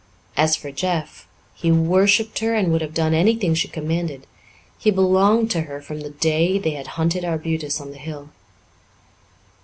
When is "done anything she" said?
2.95-3.67